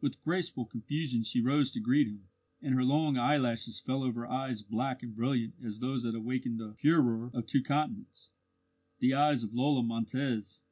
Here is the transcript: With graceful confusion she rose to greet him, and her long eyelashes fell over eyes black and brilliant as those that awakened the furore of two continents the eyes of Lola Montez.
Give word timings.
With 0.00 0.22
graceful 0.24 0.64
confusion 0.64 1.22
she 1.22 1.42
rose 1.42 1.70
to 1.72 1.80
greet 1.80 2.06
him, 2.06 2.28
and 2.62 2.74
her 2.74 2.82
long 2.82 3.18
eyelashes 3.18 3.78
fell 3.78 4.02
over 4.02 4.26
eyes 4.26 4.62
black 4.62 5.02
and 5.02 5.14
brilliant 5.14 5.54
as 5.62 5.80
those 5.80 6.04
that 6.04 6.14
awakened 6.14 6.58
the 6.58 6.72
furore 6.80 7.30
of 7.34 7.44
two 7.44 7.62
continents 7.62 8.30
the 9.00 9.12
eyes 9.12 9.42
of 9.44 9.52
Lola 9.52 9.82
Montez. 9.82 10.62